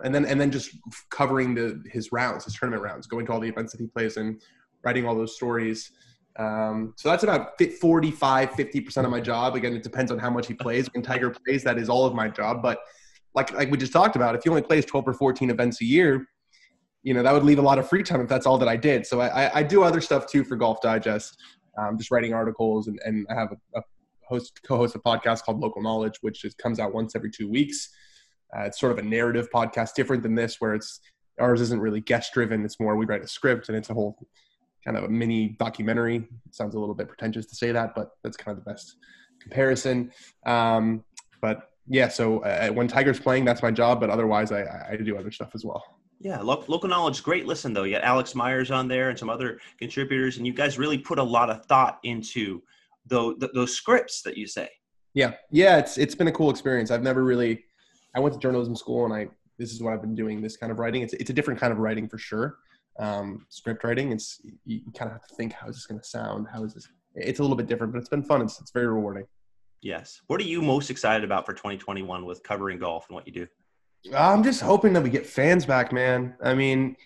[0.02, 0.70] and then and then just
[1.10, 4.16] covering the his rounds, his tournament rounds, going to all the events that he plays
[4.16, 4.38] in,
[4.82, 5.92] writing all those stories.
[6.36, 9.54] Um, so that's about 45, 50% of my job.
[9.54, 10.88] Again, it depends on how much he plays.
[10.92, 12.60] When Tiger plays, that is all of my job.
[12.60, 12.80] But
[13.34, 15.84] like like we just talked about, if he only plays 12 or 14 events a
[15.84, 16.26] year,
[17.04, 18.76] you know, that would leave a lot of free time if that's all that I
[18.76, 19.06] did.
[19.06, 21.38] So I, I do other stuff too for Golf Digest,
[21.78, 22.88] um, just writing articles.
[22.88, 23.82] And, and I have a, a
[24.26, 27.90] host, co-host a podcast called Local Knowledge, which comes out once every two weeks.
[28.56, 31.00] Uh, it's sort of a narrative podcast, different than this, where it's
[31.38, 32.64] ours isn't really guest driven.
[32.64, 34.16] It's more we write a script and it's a whole
[34.82, 36.16] kind of a mini documentary.
[36.16, 38.96] It sounds a little bit pretentious to say that, but that's kind of the best
[39.42, 40.10] comparison.
[40.46, 41.04] Um,
[41.42, 44.00] but yeah, so uh, when Tiger's playing, that's my job.
[44.00, 45.84] But otherwise, I, I do other stuff as well.
[46.24, 47.82] Yeah, lo- local knowledge, great listen though.
[47.82, 51.18] You got Alex Myers on there and some other contributors, and you guys really put
[51.18, 52.62] a lot of thought into
[53.06, 54.70] those, those scripts that you say.
[55.12, 56.90] Yeah, yeah, it's it's been a cool experience.
[56.90, 57.62] I've never really
[58.16, 60.40] I went to journalism school and I this is what I've been doing.
[60.40, 61.02] This kind of writing.
[61.02, 62.56] It's it's a different kind of writing for sure.
[62.98, 64.10] Um, script writing.
[64.10, 66.46] It's you kind of have to think how is this going to sound?
[66.50, 66.88] How is this?
[67.16, 68.40] It's a little bit different, but it's been fun.
[68.40, 69.26] It's it's very rewarding.
[69.82, 70.22] Yes.
[70.28, 73.46] What are you most excited about for 2021 with covering golf and what you do?
[74.14, 76.34] I'm just hoping that we get fans back, man.
[76.42, 76.96] I mean,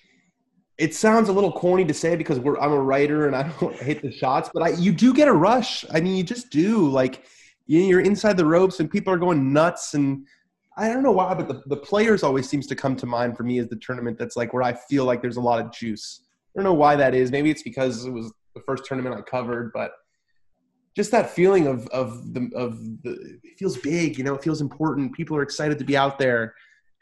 [0.78, 4.02] it sounds a little corny to say because I'm a writer and I don't hit
[4.02, 5.84] the shots, but I you do get a rush.
[5.92, 6.88] I mean, you just do.
[6.88, 7.24] Like
[7.66, 10.26] you're inside the ropes and people are going nuts and
[10.78, 13.42] I don't know why, but the, the players always seems to come to mind for
[13.42, 16.22] me as the tournament that's like where I feel like there's a lot of juice.
[16.24, 17.32] I don't know why that is.
[17.32, 19.90] Maybe it's because it was the first tournament I covered, but
[20.94, 24.60] just that feeling of of the of the it feels big, you know, it feels
[24.60, 25.14] important.
[25.14, 26.54] People are excited to be out there.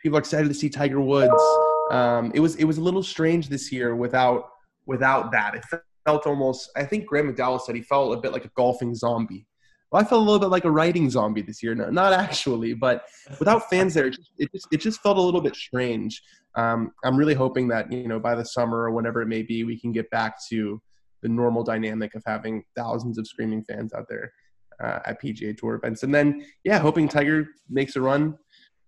[0.03, 1.43] People are excited to see Tiger Woods.
[1.91, 4.49] Um, it was it was a little strange this year without
[4.87, 5.55] without that.
[5.55, 5.65] It
[6.05, 6.71] felt almost.
[6.77, 9.47] I think Graham McDowell said he felt a bit like a golfing zombie
[9.91, 11.75] well, I felt a little bit like a writing zombie this year.
[11.75, 13.05] No, not actually, but
[13.39, 14.19] without fans there, it
[14.53, 16.23] just, it just, felt a little bit strange.
[16.57, 19.65] Um, I'm really hoping that you know by the summer or whenever it may be,
[19.65, 20.81] we can get back to
[21.23, 24.33] the normal dynamic of having thousands of screaming fans out there
[24.81, 26.03] uh, at PGA Tour events.
[26.03, 28.37] And then, yeah, hoping Tiger makes a run.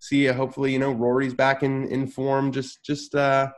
[0.00, 2.52] See, uh, hopefully, you know, Rory's back in in form.
[2.52, 3.14] Just, just.
[3.14, 3.50] Uh,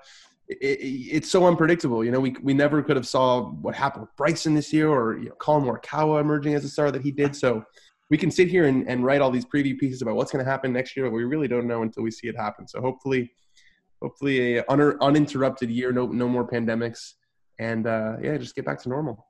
[0.48, 2.04] it, it's so unpredictable.
[2.04, 5.18] You know, we we never could have saw what happened with Bryson this year or
[5.18, 7.36] you know, Collin Morikawa emerging as a star that he did.
[7.36, 7.64] So
[8.10, 10.50] we can sit here and, and write all these preview pieces about what's going to
[10.50, 12.66] happen next year, but we really don't know until we see it happen.
[12.66, 13.30] So hopefully,
[14.02, 17.14] hopefully a un- uninterrupted year, no no more pandemics,
[17.58, 19.26] and uh, yeah, just get back to normal.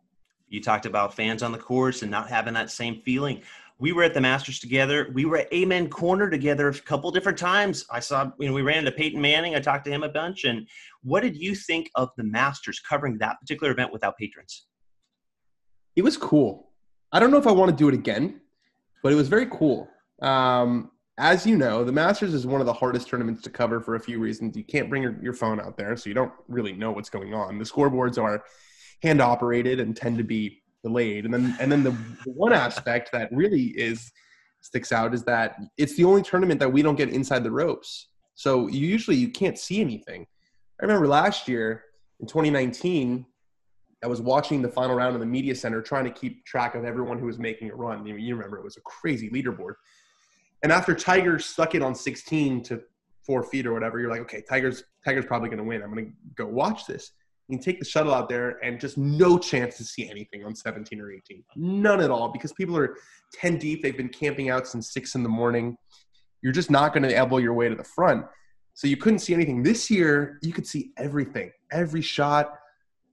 [0.48, 3.42] You talked about fans on the course and not having that same feeling
[3.80, 5.10] we were at the Masters together.
[5.14, 7.86] We were at Amen Corner together a couple different times.
[7.90, 9.54] I saw, you know, we ran into Peyton Manning.
[9.54, 10.44] I talked to him a bunch.
[10.44, 10.68] And
[11.02, 14.66] what did you think of the Masters covering that particular event without patrons?
[15.96, 16.70] It was cool.
[17.10, 18.42] I don't know if I want to do it again,
[19.02, 19.88] but it was very cool.
[20.20, 23.94] Um, as you know, the Masters is one of the hardest tournaments to cover for
[23.94, 24.58] a few reasons.
[24.58, 27.32] You can't bring your, your phone out there, so you don't really know what's going
[27.32, 27.58] on.
[27.58, 28.44] The scoreboards are
[29.02, 31.24] hand operated and tend to be delayed.
[31.24, 31.92] And then and then the,
[32.24, 34.10] one aspect that really is
[34.62, 38.08] sticks out is that it's the only tournament that we don't get inside the ropes.
[38.34, 40.26] So you usually you can't see anything.
[40.80, 41.84] I remember last year
[42.20, 43.26] in 2019,
[44.02, 46.84] I was watching the final round in the media center, trying to keep track of
[46.84, 48.06] everyone who was making a run.
[48.06, 49.74] You remember it was a crazy leaderboard.
[50.62, 52.82] And after Tiger stuck it on 16 to
[53.26, 55.82] four feet or whatever, you're like, okay, Tiger's Tiger's probably going to win.
[55.82, 57.12] I'm going to go watch this.
[57.50, 60.54] You can take the shuttle out there and just no chance to see anything on
[60.54, 61.42] 17 or 18.
[61.56, 62.94] None at all because people are
[63.34, 63.82] 10 deep.
[63.82, 65.76] They've been camping out since six in the morning.
[66.42, 68.24] You're just not going to elbow your way to the front.
[68.74, 69.64] So you couldn't see anything.
[69.64, 72.54] This year, you could see everything, every shot,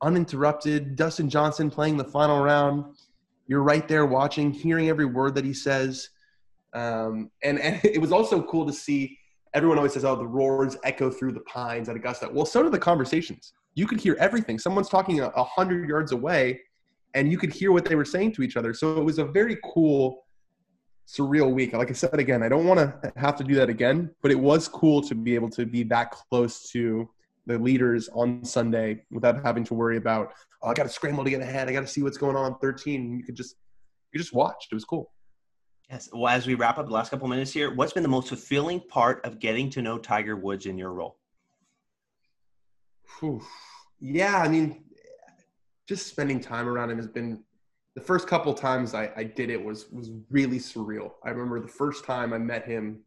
[0.04, 0.96] uninterrupted.
[0.96, 2.96] Dustin Johnson playing the final round.
[3.48, 6.10] You're right there watching, hearing every word that he says.
[6.76, 9.18] Um, and, and it was also cool to see
[9.56, 12.30] everyone always says, oh, the roars echo through the pines at Augusta.
[12.32, 13.54] Well, so do the conversations.
[13.78, 14.58] You could hear everything.
[14.58, 16.62] Someone's talking a, a hundred yards away,
[17.14, 18.74] and you could hear what they were saying to each other.
[18.74, 20.26] So it was a very cool,
[21.08, 21.74] surreal week.
[21.74, 24.40] Like I said again, I don't want to have to do that again, but it
[24.40, 27.08] was cool to be able to be that close to
[27.46, 31.30] the leaders on Sunday without having to worry about, oh, I got to scramble to
[31.30, 31.70] get ahead.
[31.70, 33.20] I got to see what's going on 13.
[33.20, 33.58] You could just,
[34.12, 34.70] you just watched.
[34.72, 35.12] It was cool.
[35.88, 36.10] Yes.
[36.12, 38.80] Well, as we wrap up the last couple minutes here, what's been the most fulfilling
[38.80, 41.20] part of getting to know Tiger Woods in your role?
[43.20, 43.42] Whew.
[44.00, 44.84] Yeah, I mean,
[45.88, 47.44] just spending time around him has been
[47.96, 51.14] the first couple times I, I did it was was really surreal.
[51.26, 53.00] I remember the first time I met him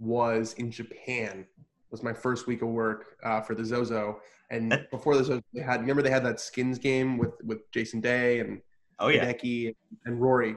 [0.00, 1.46] was in Japan.
[1.56, 4.20] It was my first week of work uh, for the Zozo,
[4.50, 8.00] and before the Zozo, they had remember they had that skins game with with Jason
[8.00, 8.60] Day and
[8.98, 10.56] oh yeah, Hideki and Rory,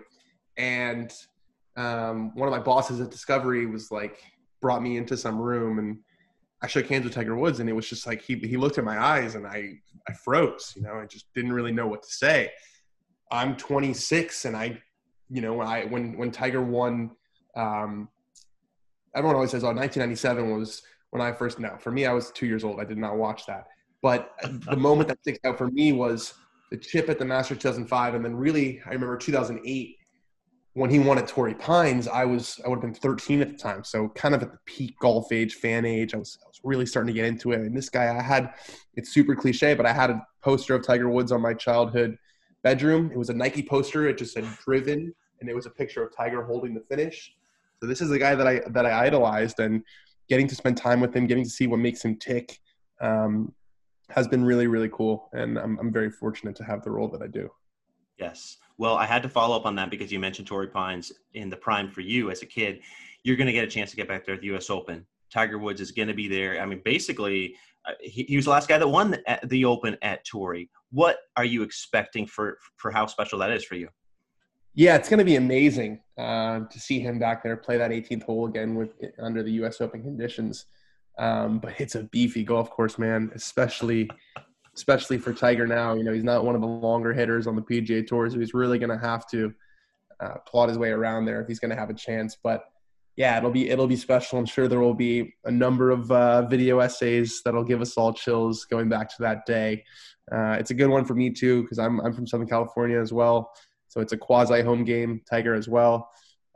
[0.58, 1.14] and
[1.78, 4.24] um, one of my bosses at Discovery was like
[4.62, 6.00] brought me into some room and
[6.62, 8.84] I shook hands with Tiger Woods and it was just like he he looked at
[8.84, 10.74] my eyes and I I froze.
[10.76, 12.52] You know, I just didn't really know what to say.
[13.32, 14.82] I'm 26 and I,
[15.30, 17.12] you know, when I when when Tiger won,
[17.56, 18.10] um,
[19.16, 22.48] everyone always says, "Oh, 1997 was when I first." No, for me, I was two
[22.48, 22.80] years old.
[22.80, 23.68] I did not watch that.
[24.02, 26.34] But the moment that sticks out for me was
[26.72, 29.99] the chip at the Masters 2005, and then really, I remember 2008
[30.80, 33.58] when he won at Torrey Pines, I was I would have been 13 at the
[33.58, 36.14] time, so kind of at the peak golf age, fan age.
[36.14, 37.60] I was I was really starting to get into it.
[37.60, 38.54] And this guy, I had
[38.96, 42.18] it's super cliche, but I had a poster of Tiger Woods on my childhood
[42.64, 43.12] bedroom.
[43.12, 44.08] It was a Nike poster.
[44.08, 47.34] It just said "Driven," and it was a picture of Tiger holding the finish.
[47.82, 49.84] So this is the guy that I that I idolized, and
[50.30, 52.58] getting to spend time with him, getting to see what makes him tick,
[53.02, 53.54] um,
[54.12, 55.30] has been really really cool.
[55.34, 57.50] And I'm I'm very fortunate to have the role that I do.
[58.20, 58.58] Yes.
[58.78, 61.58] Well, I had to follow up on that because you mentioned Torrey Pines in the
[61.58, 62.80] prime for you as a kid.
[63.24, 64.70] You're going to get a chance to get back there at the U.S.
[64.70, 65.06] Open.
[65.30, 66.62] Tiger Woods is going to be there.
[66.62, 67.56] I mean, basically,
[67.86, 70.70] uh, he, he, was the last guy that won the, the Open at Torrey.
[70.92, 73.90] What are you expecting for for how special that is for you?
[74.76, 78.24] Yeah, it's going to be amazing uh, to see him back there play that 18th
[78.24, 79.82] hole again with under the U.S.
[79.82, 80.66] Open conditions.
[81.18, 83.32] Um, but it's a beefy golf course, man.
[83.36, 84.10] Especially
[84.80, 85.94] especially for Tiger now.
[85.94, 88.54] You know, he's not one of the longer hitters on the PGA Tour, so he's
[88.54, 89.54] really going to have to
[90.22, 92.38] uh, plot his way around there if he's going to have a chance.
[92.42, 92.64] But
[93.18, 94.40] yeah, it'll be it'll be special.
[94.40, 98.14] I'm sure there will be a number of uh, video essays that'll give us all
[98.14, 99.84] chills going back to that day.
[100.32, 103.12] Uh, it's a good one for me too because I'm I'm from Southern California as
[103.12, 103.52] well,
[103.90, 105.22] so it's a quasi home game.
[105.30, 106.10] Tiger as well.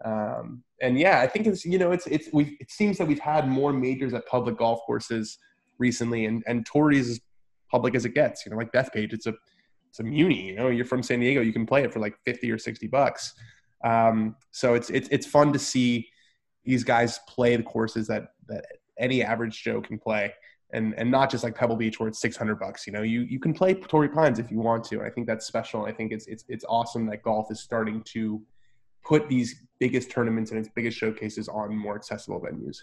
[0.06, 3.20] Um, and yeah, I think it's you know it's it's we it seems that we've
[3.20, 5.38] had more majors at public golf courses
[5.80, 7.20] recently, and and Torrey's
[7.74, 8.46] public as it gets.
[8.46, 9.34] You know, like Bethpage, it's a
[9.90, 10.50] it's a muni.
[10.50, 12.88] You know, you're from San Diego, you can play it for like fifty or sixty
[12.88, 13.34] bucks.
[13.84, 16.08] Um, so it's it's it's fun to see
[16.64, 18.66] these guys play the courses that that
[18.98, 20.34] any average Joe can play.
[20.72, 22.88] And, and not just like Pebble Beach where it's 600 bucks.
[22.88, 24.98] You know, you, you can play Torrey Pines if you want to.
[24.98, 25.86] And I think that's special.
[25.86, 28.42] I think it's, it's, it's awesome that golf is starting to
[29.04, 32.78] put these biggest tournaments and its biggest showcases on more accessible venues.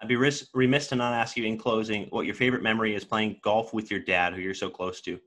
[0.00, 3.38] I'd be remiss to not ask you in closing what your favorite memory is playing
[3.42, 5.20] golf with your dad, who you're so close to.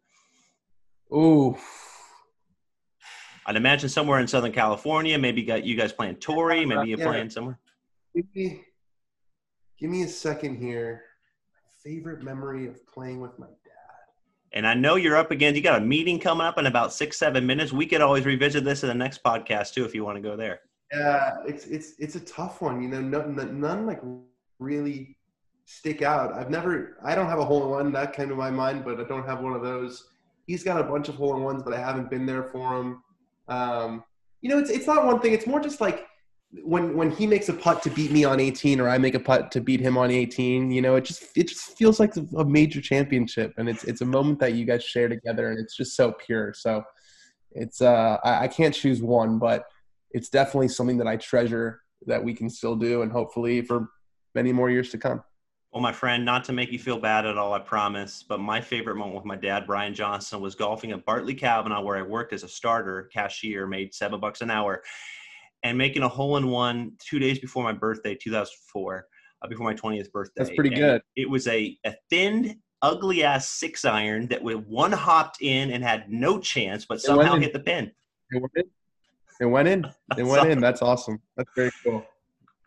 [1.13, 1.55] Ooh.
[3.45, 5.17] I'd imagine somewhere in Southern California.
[5.19, 6.65] Maybe got you guys playing Torrey.
[6.65, 7.05] Maybe you're yeah.
[7.05, 7.59] playing somewhere.
[8.15, 8.63] Give me,
[9.77, 11.03] give me a second here.
[11.53, 13.53] My favorite memory of playing with my dad.
[14.53, 15.55] And I know you're up again.
[15.55, 17.71] You got a meeting coming up in about six, seven minutes.
[17.71, 20.35] We could always revisit this in the next podcast too, if you want to go
[20.35, 20.61] there.
[20.91, 22.81] Yeah, it's it's it's a tough one.
[22.81, 24.01] You know, none, none like
[24.63, 25.17] really
[25.65, 26.33] stick out.
[26.33, 28.99] I've never, I don't have a hole in one that came to my mind, but
[28.99, 30.07] I don't have one of those.
[30.47, 33.03] He's got a bunch of hole in ones, but I haven't been there for him.
[33.47, 34.03] Um,
[34.41, 35.33] you know, it's it's not one thing.
[35.33, 36.05] It's more just like
[36.63, 39.19] when when he makes a putt to beat me on 18 or I make a
[39.19, 42.45] putt to beat him on 18, you know, it just it just feels like a
[42.45, 45.95] major championship and it's it's a moment that you guys share together and it's just
[45.95, 46.53] so pure.
[46.53, 46.83] So
[47.51, 49.63] it's uh I, I can't choose one, but
[50.11, 53.87] it's definitely something that I treasure that we can still do and hopefully for
[54.35, 55.23] many more years to come.
[55.71, 58.61] Well, my friend, not to make you feel bad at all, I promise, but my
[58.61, 62.31] favorite moment with my dad, Brian Johnson, was golfing at Bartley Cavanaugh, where I worked
[62.31, 64.83] as a starter cashier, made seven bucks an hour
[65.63, 69.07] and making a hole in one two days before my birthday, 2004,
[69.41, 70.33] uh, before my 20th birthday.
[70.43, 71.01] That's pretty and good.
[71.15, 75.83] It was a, a thinned, ugly ass six iron that with one hopped in and
[75.83, 77.91] had no chance, but somehow hit the pin.
[78.31, 78.63] It went in.
[79.39, 79.85] It went in.
[80.17, 80.59] It went in.
[80.59, 81.19] That's awesome.
[81.35, 82.05] That's very cool.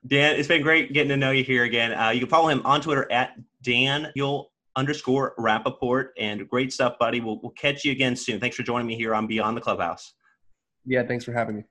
[0.06, 1.92] Dan, it's been great getting to know you here again.
[1.92, 6.08] Uh, you can follow him on Twitter at Daniel underscore Rapaport.
[6.18, 7.20] And great stuff, buddy.
[7.20, 8.38] We'll, we'll catch you again soon.
[8.38, 10.14] Thanks for joining me here on Beyond the Clubhouse.
[10.84, 11.64] Yeah, thanks for having me.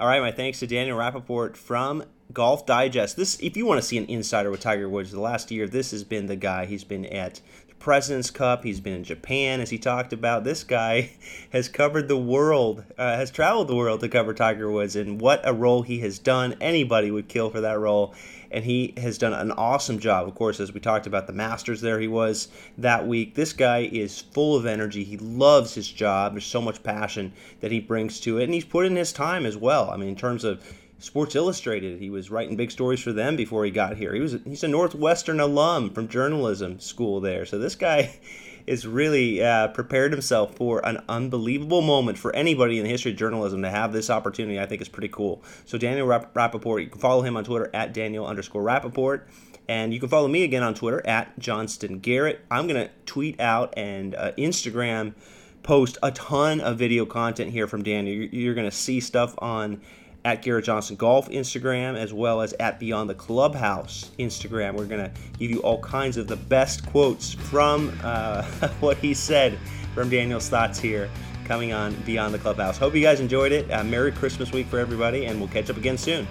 [0.00, 3.16] All right, my thanks to Daniel Rapaport from Golf Digest.
[3.16, 5.92] This, if you want to see an insider with Tiger Woods, the last year, this
[5.92, 6.66] has been the guy.
[6.66, 8.64] He's been at the President's Cup.
[8.64, 10.42] He's been in Japan, as he talked about.
[10.42, 11.10] This guy
[11.52, 15.42] has covered the world, uh, has traveled the world to cover Tiger Woods, and what
[15.44, 16.56] a role he has done.
[16.62, 18.14] Anybody would kill for that role
[18.50, 20.28] and he has done an awesome job.
[20.28, 23.34] Of course, as we talked about the Masters, there he was that week.
[23.34, 25.02] This guy is full of energy.
[25.02, 26.32] He loves his job.
[26.32, 29.44] There's so much passion that he brings to it, and he's put in his time
[29.44, 29.90] as well.
[29.90, 30.62] I mean, in terms of
[31.04, 34.14] Sports Illustrated, he was writing big stories for them before he got here.
[34.14, 37.44] He was he's a Northwestern alum from journalism school there.
[37.44, 38.18] So this guy
[38.66, 43.18] is really uh, prepared himself for an unbelievable moment for anybody in the history of
[43.18, 44.58] journalism to have this opportunity.
[44.58, 45.42] I think is pretty cool.
[45.66, 49.24] So Daniel Rapp- Rapaport, you can follow him on Twitter at Daniel underscore Rapaport.
[49.68, 52.44] And you can follow me again on Twitter at Johnson Garrett.
[52.50, 55.14] I'm going to tweet out and uh, Instagram
[55.62, 58.14] post a ton of video content here from Daniel.
[58.14, 59.80] You're, you're going to see stuff on
[60.24, 64.74] at Garrett Johnson Golf Instagram, as well as at Beyond the Clubhouse Instagram.
[64.74, 68.42] We're going to give you all kinds of the best quotes from uh,
[68.80, 69.58] what he said
[69.94, 71.10] from Daniel's thoughts here
[71.44, 72.78] coming on Beyond the Clubhouse.
[72.78, 73.70] Hope you guys enjoyed it.
[73.70, 76.26] Uh, Merry Christmas week for everybody, and we'll catch up again soon.